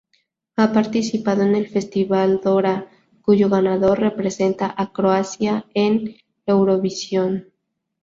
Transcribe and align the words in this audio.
Ha 0.55 0.71
participado 0.73 1.43
en 1.43 1.53
el 1.53 1.67
festival 1.67 2.41
Dora, 2.43 2.89
cuyo 3.21 3.49
ganador 3.49 3.99
representa 3.99 4.73
a 4.75 4.91
Croacia 4.91 5.67
en 5.75 6.15
Eurovision. 6.47 7.45